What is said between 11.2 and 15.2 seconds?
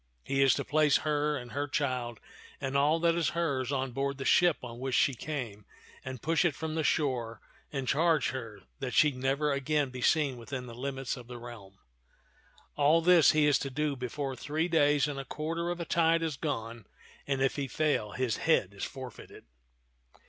the realm. All this he is to do before three days and